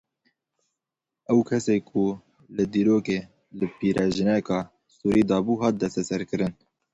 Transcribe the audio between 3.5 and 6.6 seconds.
li pîrejineka Sûrî dabû hat desteserkirin.